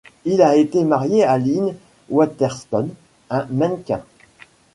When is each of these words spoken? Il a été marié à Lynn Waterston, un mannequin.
Il 0.25 0.41
a 0.41 0.55
été 0.55 0.83
marié 0.83 1.23
à 1.23 1.37
Lynn 1.37 1.75
Waterston, 2.09 2.89
un 3.29 3.45
mannequin. 3.51 4.01